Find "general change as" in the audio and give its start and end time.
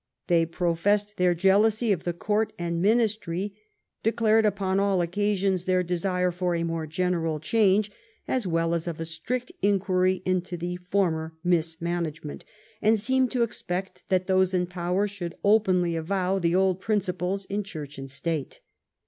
6.87-8.47